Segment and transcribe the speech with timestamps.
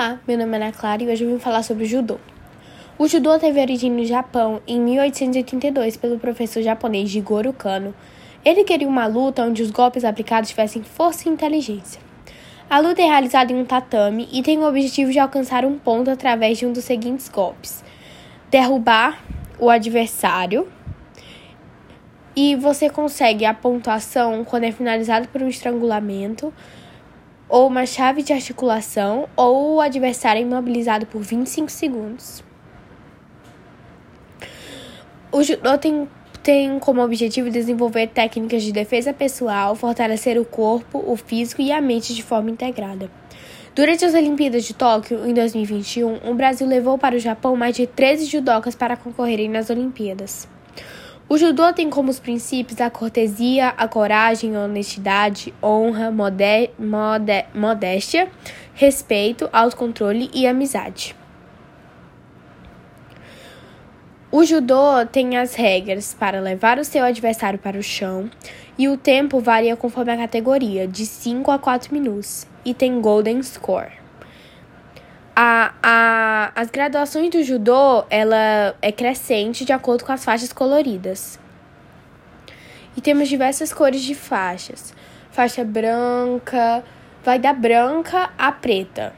[0.00, 2.18] Olá, meu nome é Ana Clara e hoje eu vim falar sobre o judô.
[2.96, 7.94] O judô teve origem no Japão em 1882 pelo professor japonês Jigoro Kano.
[8.42, 12.00] Ele queria uma luta onde os golpes aplicados tivessem força e inteligência.
[12.70, 16.10] A luta é realizada em um tatame e tem o objetivo de alcançar um ponto
[16.10, 17.84] através de um dos seguintes golpes:
[18.50, 19.22] derrubar
[19.58, 20.66] o adversário.
[22.34, 26.54] E você consegue a pontuação quando é finalizado por um estrangulamento,
[27.50, 32.44] ou uma chave de articulação, ou o adversário é imobilizado por 25 segundos.
[35.32, 36.08] O judô tem,
[36.42, 41.80] tem como objetivo desenvolver técnicas de defesa pessoal, fortalecer o corpo, o físico e a
[41.80, 43.10] mente de forma integrada.
[43.74, 47.86] Durante as Olimpíadas de Tóquio, em 2021, o Brasil levou para o Japão mais de
[47.86, 50.48] 13 judocas para concorrerem nas Olimpíadas.
[51.32, 57.46] O judô tem como os princípios a cortesia, a coragem, a honestidade, honra, modé modé
[57.54, 58.28] modéstia,
[58.74, 61.14] respeito, autocontrole e amizade.
[64.32, 68.28] O judô tem as regras para levar o seu adversário para o chão
[68.76, 73.40] e o tempo varia conforme a categoria, de 5 a 4 minutos, e tem Golden
[73.40, 73.92] Score.
[75.42, 81.40] A, a, as graduações do judô, ela é crescente de acordo com as faixas coloridas.
[82.94, 84.92] E temos diversas cores de faixas.
[85.30, 86.84] Faixa branca,
[87.24, 89.14] vai da branca à preta.